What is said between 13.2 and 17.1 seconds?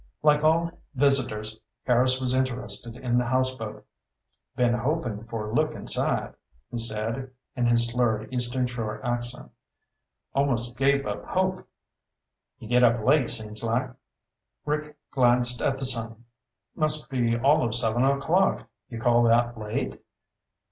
seems like." Rick glanced at the sun. "Must